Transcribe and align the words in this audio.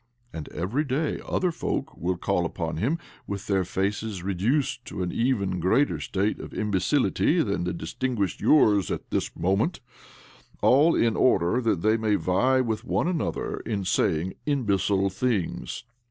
'And 0.33 0.49
every 0.49 0.83
day 0.83 1.21
other 1.23 1.51
folk 1.51 1.95
will 1.95 2.17
call 2.17 2.43
upon 2.43 2.77
him 2.77 2.97
with 3.27 3.45
their 3.45 3.63
faces 3.63 4.23
reduced 4.23 4.83
to 4.85 5.03
an 5.03 5.11
even 5.11 5.59
greater 5.59 5.99
state 5.99 6.39
of 6.39 6.55
imbecility 6.55 7.43
than 7.43 7.65
distinguishes 7.77 8.41
yours 8.41 8.89
at 8.89 9.11
this 9.11 9.35
moment— 9.35 9.79
all 10.63 10.95
in 10.95 11.15
order 11.15 11.61
that 11.61 11.83
they 11.83 11.97
may 11.97 12.15
vie 12.15 12.61
with 12.61 12.83
one 12.83 13.07
another 13.07 13.57
in 13.57 13.85
saying 13.85 14.33
imbecile 14.47 15.11
things. 15.11 15.83